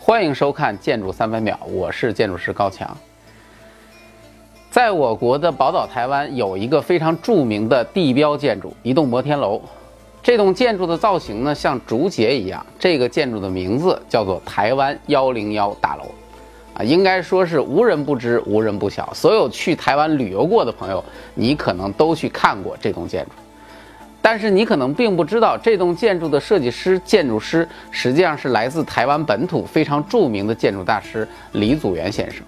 [0.00, 2.96] 欢迎收看《建筑三百秒》，我是建筑师高强。
[4.70, 9.60] 在我国的宝岛台湾有一个非常著名的地标建筑——一栋摩天楼。
[10.22, 12.64] 这栋建筑的造型呢，像竹节一样。
[12.78, 16.04] 这个建筑的名字叫做台湾幺零幺大楼。
[16.78, 19.12] 啊，应该说是无人不知、无人不晓。
[19.12, 21.04] 所有去台湾旅游过的朋友，
[21.34, 23.32] 你可能都去看过这栋建筑。
[24.22, 32.44] 但是你可能并不知道，这栋建筑的设计师、建筑师实际上是来自台湾本土非常著名的建筑大师李祖原先生。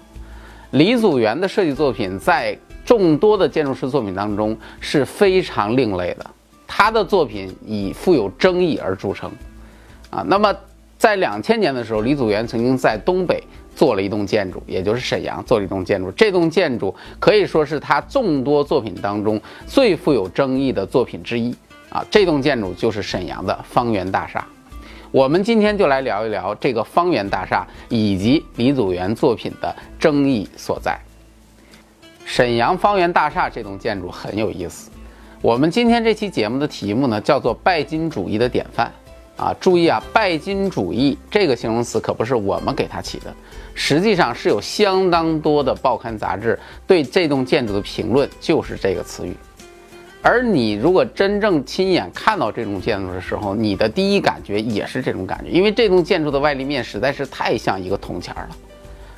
[0.71, 6.25] 李祖原的设计作品在众多的建筑师作品当中是非常另类的，
[6.67, 9.29] 他的作品以富有争议而著称。
[10.09, 10.53] 啊，那么
[10.97, 13.43] 在两千年的时候，李祖原曾经在东北。
[13.81, 16.11] 做了一栋建筑，也就是沈阳做了一栋建筑。
[16.11, 21.51] 这栋建筑可以说是他众多作品当中最富有争议的作品之一
[21.89, 22.05] 啊！
[22.11, 24.45] 这栋建筑就是沈阳的方圆大厦。
[25.09, 30.95] 我们今天就来聊一聊这个方圆大厦以及李祖原作品的争议所在。
[32.23, 34.91] 沈阳方圆大厦这栋建筑很有意思。
[35.41, 38.91] 我们今天这期节目的题目呢，叫做“拜金主义的典范”。
[39.37, 43.33] 啊，注意啊，拜金主义这个形容词可不是我们给它起的，
[43.73, 49.35] 实际上是有相当多的报刊杂志对这栋建筑的评论就是这个词语。
[50.21, 58.49] 而你如果真正亲眼看到这栋建筑的时候，你的第一感觉也是这种感觉，因为这栋建筑的外立面实在是太像一个铜钱了。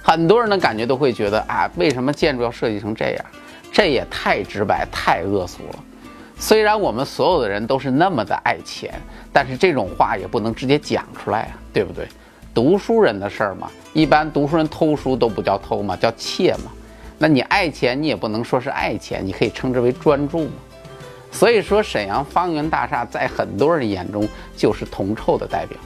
[0.01, 3.25] 很多人的感觉都会觉得啊，为什么建筑要设计成这样？
[3.71, 5.83] 这也太直白、太恶俗了。
[6.43, 8.93] 虽然我们所有的人都是那么的爱钱，
[9.31, 12.05] 但是这种话也不能直接讲出来啊，对不对？
[12.53, 16.69] 读书人的事儿嘛，一般读书人偷书都不叫偷嘛，叫窃嘛。
[17.17, 20.51] 那你爱钱，你也不能说是爱钱，你可以称之为专注嘛。
[21.31, 25.77] 所以说，沈阳方圆大厦在很多人眼中就是铜臭的代表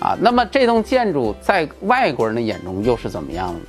[0.00, 0.18] 啊。
[0.20, 3.66] 那么这栋建筑在外国人的眼中又是怎么样的呢？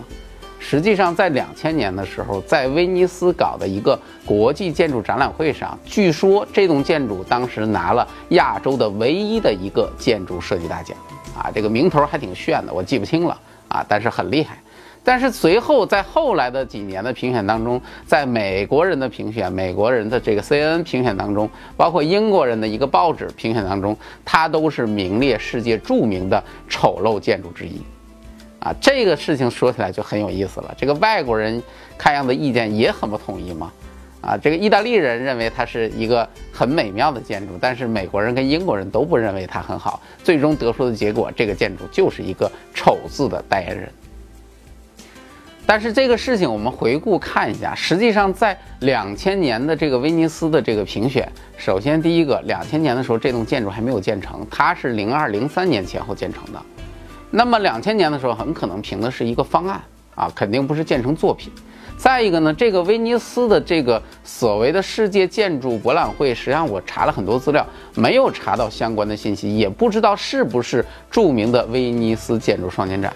[0.59, 10.97] 实际上，在两千年的时候，在威尼斯搞的一个国际建筑展览会上，据说这栋建筑当时拿了亚洲的唯一的一个建筑设计大奖，
[11.37, 14.57] 啊，这个名头还挺炫的，我记不清了啊，但是很厉害。
[15.03, 23.95] 但是随后在后来的几年的评选当中，在美国人的评选、美国人的这个 CNN 评选当中，包括英国人的一个报纸评选当中，
[24.25, 27.79] 它都是名列世界著名的丑陋建筑之一。
[28.59, 30.73] 啊，这个事情说起来就很有意思了。
[30.77, 31.61] 这个外国人
[31.97, 33.71] 看样子意见也很不统一嘛。
[34.21, 40.01] 啊，这个意大利人认为它是一个很美妙的建筑，但是美国人跟英国人都不认为它很好。
[40.23, 43.87] 最终得出的结果，这个建筑就是一个丑字的代言人。
[45.67, 56.59] 但是这个事情我们回顾看一下，实际上在两千年的这个威尼斯的这个评选，首先第一个，两千年的时候这栋建筑还没有建成，它是零二零三年前后建成的。
[57.37, 59.81] 那么两千年的时候，很可能评的是一个方案
[60.15, 61.51] 啊，肯定不是建成作品。
[61.97, 73.11] 再一个呢，这个威尼斯的这个所谓的世界建筑博览会，实际上我查了很多资料，没有查到相关的信息，也不知道是不是著名的威尼斯建筑双年展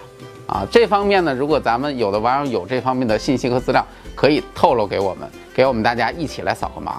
[0.46, 0.66] 啊。
[0.70, 3.82] 这方面呢，如果咱们有的网友有这方面的信息和资料，
[4.14, 6.90] 可以透露给我们，给我们大家一起来扫个盲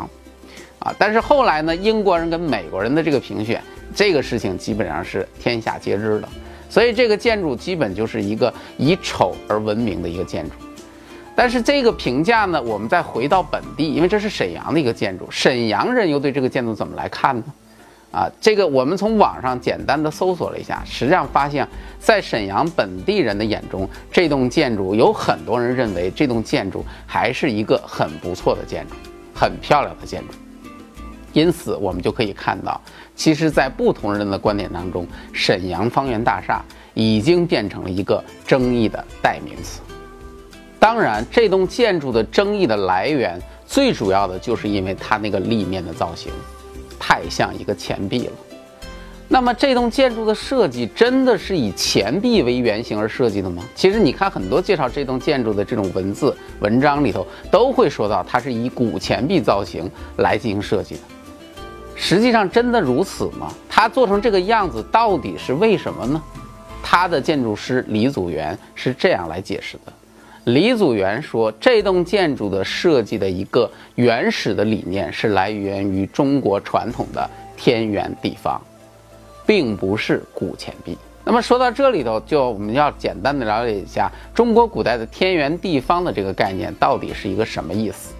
[0.79, 0.91] 啊。
[0.97, 3.61] 但是后来呢，英国人跟美国人的这个评选，
[3.93, 6.27] 这个事情基本上是天下皆知的。
[6.71, 10.51] 所以这个建筑基本就是一个以丑而闻名的一个建筑，
[11.35, 17.43] 但是这个评价呢，我们再回到本地，因为这是沈阳的一个建筑，沈阳人又对这个建筑怎么来看呢？
[18.13, 21.67] 啊，这个我们从网上简单的搜索了一下，实际上发现，
[21.99, 28.95] 在沈阳本地人的眼中，这栋建筑有很多人认为这栋建筑还是一个很不错的建筑，
[29.35, 30.33] 很漂亮的建筑。
[31.33, 32.79] 因此，我们就可以看到，
[33.15, 36.63] 其实，在不同人的观点当中，沈阳方圆大厦
[36.93, 39.81] 已经变成了一个争议的代名词。
[40.79, 46.31] 当然，这栋建筑的争议的来源，最主要的就是因为它那个立面的造型，
[46.99, 48.33] 太像一个钱币了。
[49.33, 53.63] 那么，这栋建筑的设计真的是以钱币为原型而设计的吗？
[53.73, 61.01] 其实，你看很多介绍这栋建筑的这种文字文章里头，都会说到它是以古钱币造型来进行设计的。
[62.03, 63.53] 实际上真的如此吗？
[63.69, 66.21] 它做成这个样子到底是为什么呢？
[66.83, 69.93] 他的建筑师李祖原是这样来解释的：
[70.45, 78.59] 李祖原说，这栋建筑的设计的一个原始的理念是来源于中国传统的天圆地方，
[79.45, 88.15] 并不是古钱币那么说到这里头，就我们要简单的了解一下中国古代的天圆地方的这个概念到底是一个什么意思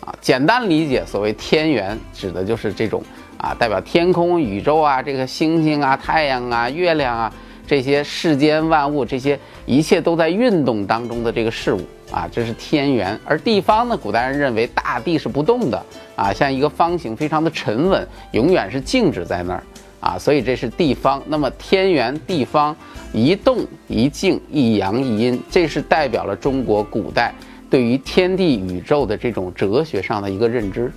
[0.00, 0.12] 啊？
[0.20, 3.00] 简单理解，所谓天圆，指的就是这种
[3.40, 7.32] 啊，代表天空、宇宙啊，这个星星啊、太阳啊、月亮啊。
[7.66, 13.16] 这些世间万物，这些一切都在运动当中的这个事物啊，这是天圆。
[13.24, 15.80] 而地方呢，古代人认为大地是不动的
[16.16, 19.62] 啊，像一个方形，非常的沉稳，永远是静止在那儿
[20.00, 21.22] 啊，所以这是地方。
[21.28, 22.74] 那么天圆地方，
[23.12, 27.32] 一动一静，一阳一阴，这是代表了中国古代
[27.70, 30.90] 对于天地宇宙的这种哲学上的一个认知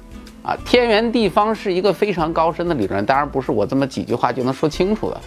[0.44, 0.56] 啊。
[0.66, 5.19] 天圆地方是一个非常高深的理论，当然不是我这么几句话就能说清楚的。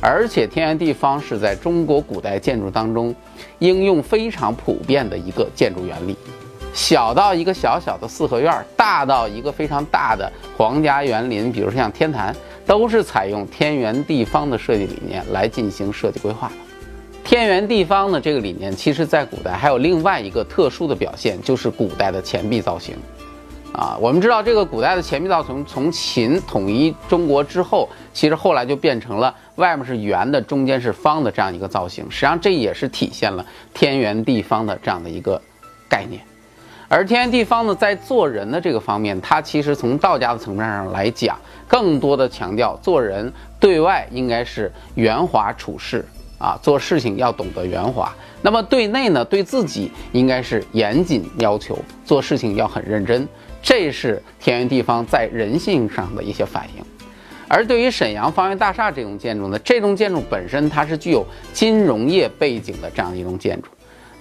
[0.00, 3.14] 而且天圆地方是在中国古代建筑当中
[3.60, 6.14] 应用非常普遍的一个建筑原理，
[6.74, 12.36] 小到一个小小的四合院，大到一个非常大的皇家园林，比如说像天坛，
[12.66, 16.54] 都是采用天圆地方的设计理念来进行设计规划的。
[17.24, 22.94] 天圆地方的这个理念，其实在古代还有另外一个特殊的表现，就是古代的钱币造型。
[23.74, 32.04] 啊，我们知道这个古代的钱币造型，从秦统一中国之后，其实后来就变成了外面是圆的，中间是方的这样一个造型。
[32.08, 33.44] 实际上，这也是体现了
[33.74, 35.42] 天圆地方的这样的一个
[35.88, 36.22] 概念。
[36.88, 41.36] 而天圆地方呢，在做人的这个方面，它其实从道家的层面上来讲，
[41.66, 46.06] 更多的强调做人对外应该是圆滑处事
[46.38, 48.14] 啊，做事情要懂得圆滑。
[48.44, 53.26] 那么对内呢，对自己应该是严谨要求，做事情要很认真。
[53.62, 56.84] 这是天圆地方在人性上的一些反应，
[57.48, 63.68] 而对于沈阳方圆大厦这种建筑呢，这种建筑本身它是具有金融业背景的这样一种建筑。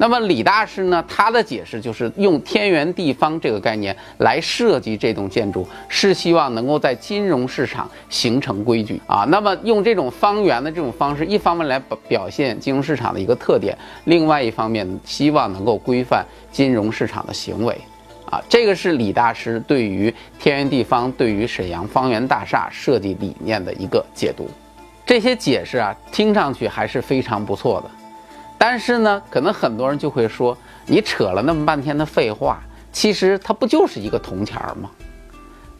[0.04, 9.26] 那么李大师呢，他的解释就是用天圆地方这个概念来设计这栋建筑，是希望能够在金融市场形成规矩啊。
[9.30, 17.74] 那么用这种方圆的这种方式，一方面来表表现金融市场的一个特点，另外一方面希望能够规范金融市场的行为。
[18.26, 24.50] 啊，这个是李大师对于天圆地方、对于沈阳方圆大厦设计理念的一个解读。
[25.06, 27.90] 这些解释啊，听上去还是非常不错的。
[28.66, 32.64] 但是呢，可能很多人就会说，你扯了那么半天的废话，
[32.94, 34.90] 其实它不就是一个铜钱儿吗？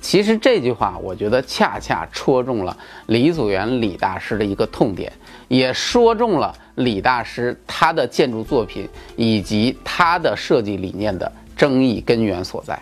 [0.02, 2.76] 其实这句话，我觉得恰恰戳中了
[3.06, 5.10] 李祖原李大师的一个痛点，
[5.48, 8.86] 也说中了李大师他的建筑作品
[9.16, 11.32] 以及他的设计理念的。
[11.56, 12.78] 争议根源所在，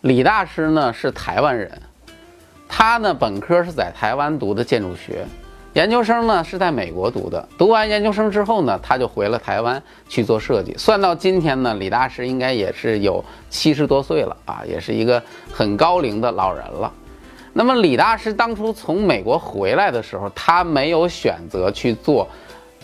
[0.00, 1.70] 李大师呢是台湾人，
[2.66, 5.26] 他呢本科是在台湾读的建筑学，
[5.74, 7.48] 研究生呢是在美国读的。
[7.58, 10.74] 读完研究生之后呢，他就回了台湾去做设计。
[10.78, 15.22] 算到今天呢，李大师应该也是有七十多岁了啊，也是一个
[15.52, 16.92] 很高龄的老人了。
[17.52, 22.28] 那么李大师当初从美国回来的时候，他没有选择去做。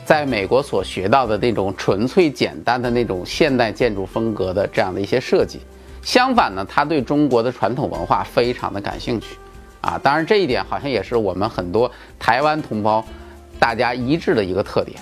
[0.03, 5.61] 在美国所学到的那种纯粹简单的那种现代建筑风格的这样的一些设计，
[6.03, 9.37] 相反呢，他对中国的传统文化非常的感兴趣，
[9.81, 13.05] 啊，当然这一点好像也是我们很多台湾同胞
[13.59, 14.99] 大家一致的一个特点。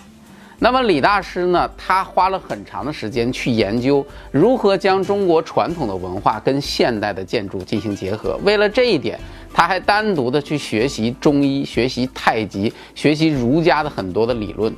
[0.60, 8.36] 那么李大师呢，他花了很长的时间去研究如何将中国传统的文化跟现代的建筑进行结合。
[8.42, 9.18] 为了这一点，
[9.54, 14.74] 他还单独的去学习中医、学习太极、学习儒家的很多的理论。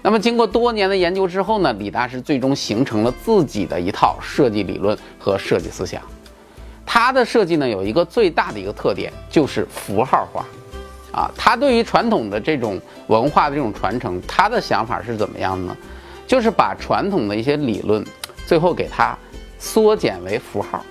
[0.00, 6.00] 那么经过多年的研究之后呢，李大师最终形成了自己的一套设计理论和设计思想。
[6.92, 10.44] 它的设计呢，有一个最大的一个特点，就是符号化。
[11.12, 15.76] 啊，它对于传统的这种文化的这种传承，它的想法是怎么样呢？
[16.26, 18.04] 就是把传统的一些理论，
[18.44, 19.16] 最后给它
[19.56, 20.84] 缩减为符号，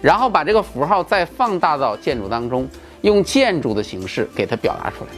[0.00, 2.66] 然后把这个符号再放大到建筑当中，
[3.02, 5.10] 用建筑的形式给它表达出来。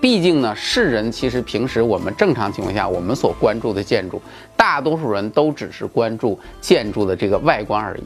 [0.00, 4.22] 毕竟呢，世人其实平时我们正常情况下，我们所关注的建筑，
[4.56, 8.02] 大多数人都只是关注建筑的这个外观而已。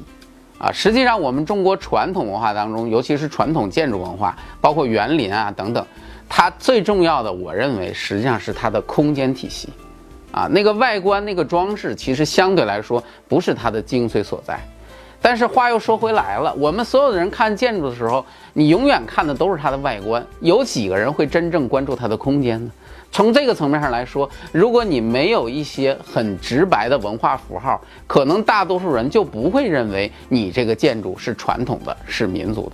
[0.58, 5.86] 啊，实际上我们中国传统文化当中，尤其是传统建筑文化，包括园林啊等等，
[6.28, 9.68] 它最重要的，我认为实际上是它的空间体系。
[10.30, 14.58] 啊，那个外观那个装饰，其实相对来说不是它的精髓所在。
[15.22, 22.70] 但是话又说回来了，我们所有的人看建筑的时候，你永远看的都是它的外观，有几个人会真正关注它的空间呢？
[23.10, 32.72] 从这个层面上来说，如果你没有一些很直白的文化符号，可能大多数人就不会认为你这个建筑是传统的，是民族的。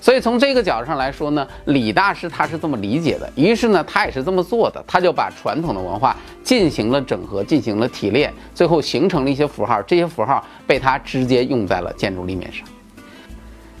[0.00, 12.64] 所以从这个角度上来说呢，李大师他是这么理解的，于是呢，他也是这么做的，他就把传统的文化进行了整合，进行了提炼，最后形成了一些符号，这些符号被他直接用在了建筑立面上。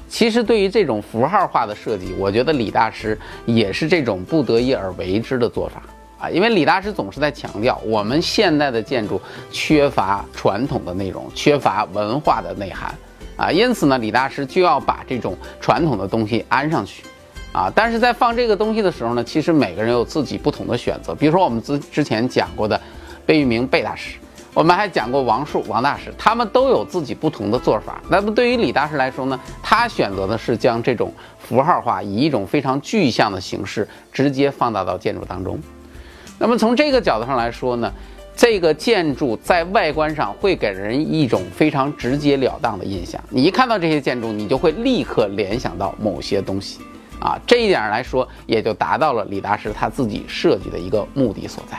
[0.08, 5.82] 其实对于这种符号化的设计，我觉得李大师也是这种不得已而为之的做法
[6.18, 6.30] 啊。
[6.30, 12.94] 因为李大师总是在强调，我们现代的建筑缺乏传统的内容，缺乏文化的内涵
[13.36, 13.52] 啊。
[13.52, 17.04] 因此呢，李大师就要把这种传统的东西安上去
[17.52, 17.70] 啊。
[17.74, 21.14] 但是在放这个东西的时候呢，其实每个人有自己不同的选择。
[21.14, 22.80] 比如说我们之之前讲过的
[23.26, 24.18] 贝聿铭贝大师。
[24.58, 28.02] 我们还讲过王树王大师，他们都有自己不同的做法。
[28.10, 35.56] 那么对于李大师来说呢，他选择的是将这种符号化，以一种非常具象的形式直接放大到建筑当中。
[36.40, 37.92] 那么从这个角度上来说呢，
[38.34, 43.22] 这个建筑在外观上会给人一种非常直截了当的印象。
[43.30, 46.80] 你一看到这些建筑，你就会立刻联想到某些东西
[47.20, 47.38] 啊。
[47.46, 51.78] 这一点来说，也就达到了李大师他自己设计的一个目的所在。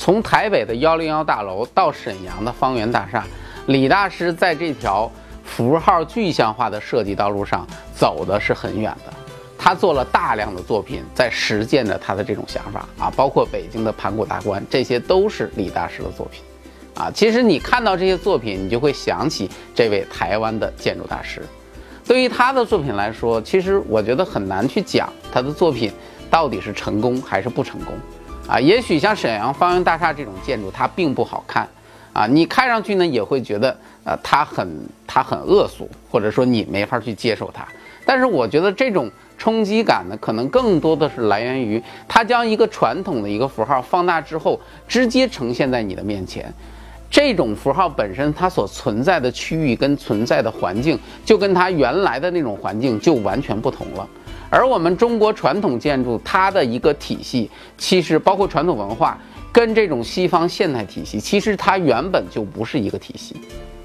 [0.00, 3.22] 从台北的幺零幺大楼到沈阳的方圆大厦，
[3.66, 5.12] 李大师在这条
[5.44, 9.12] 符号具象化的设计道路上走的是很远的。
[9.58, 16.42] 他做了大量的作品，在实践着他的这种想法啊，包括北京的盘古大观，这些都是李大师的作品
[16.94, 17.10] 啊。
[17.14, 21.42] 其实你看到这些作品，你就会想起这位台湾的建筑大师。
[22.06, 25.92] 对于他的作品来说，其实我觉得很难去讲他的作品
[26.30, 27.94] 到底是成功还是不成功。
[28.50, 31.68] 啊，也许像沈阳方圆大厦这种建筑，它并不好看，
[32.12, 34.68] 啊，你看上去呢也会觉得，呃，它很
[35.06, 37.64] 它很恶俗，或者说你没法去接受它。
[38.04, 46.52] 但是我觉得这种冲击感呢，可能更多的是来源于它将一个传统的一个符号放大之后，直接呈现在你的面前。
[47.08, 54.08] 这种符号本身它所存在的区域跟存在的环境，就跟它原来的那种环境就完全不同了。
[54.50, 59.16] 而我们中国传统建筑，它的一个体系，其实包括传统文化，
[59.52, 63.36] 跟这种西方现代体系，其实它原本就不是一个体系。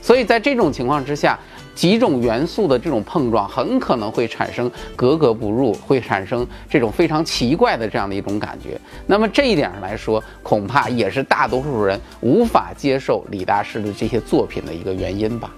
[0.01, 1.39] 所以在这种情况之下，
[1.73, 8.79] 几种元素的这种碰撞，很可能会产生格格不入，会产生这种非常奇怪的这样的一种感觉。
[9.07, 15.51] 那么这一点上来说，恐怕也是大多数人无法接受李大师的这些作品的一个原因吧。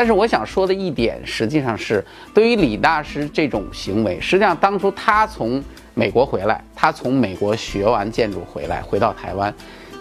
[0.00, 2.02] 但是我想说的一点，实际上是
[2.32, 9.54] 对于李大师这种行为，实际上当初他从美国回来，他从美国学完建筑回来，回到台湾，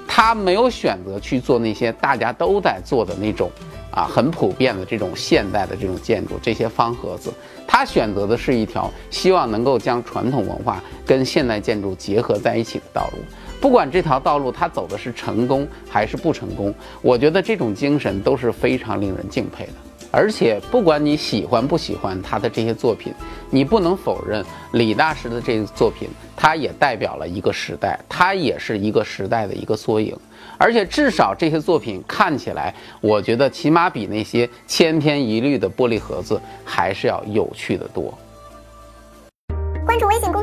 [0.08, 3.52] 他没有选择去做那些大家都在做的那种
[3.92, 7.30] 啊很普遍的这种现代的这种建筑，这些方盒子，
[7.68, 13.18] 他选择的是一条希望能够将传统文化跟现代建筑结合在一起的道路。
[13.60, 19.74] 不管这条道路他走的是成功还是不成功，我觉得这种精神都是非常令人敬佩的。
[20.12, 23.14] 而且，不管你喜欢不喜欢他的这些作品，
[23.50, 30.18] 你不能否认李大师的这个作品，他也代表了一个时代，他也是一个时代的一个缩影。
[30.58, 38.12] 而且，至少这些作品看起来，我觉得起码比那些千篇一律的玻璃盒子还是要有趣的多。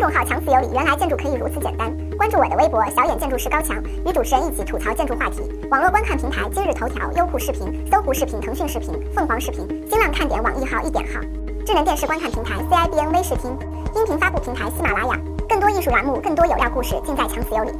[0.06, 1.92] 问号“强词有理”，原来建筑可以如此简单。
[2.16, 5.42] 关注我的微博“小眼建筑师高强”，与主持人一起吐槽建筑话题。
[5.68, 11.20] 网络观看平台：今日头条、优酷视频、搜狐视频、腾讯视频、凤凰视频、新浪看点、网易号、一点号。
[11.66, 13.50] 智能电视观看平台：CIBN 微视听。
[13.96, 15.20] 音频发布平台：喜马拉雅。
[15.48, 17.72] 更多艺术栏目，更多有料故事，尽在强词有理。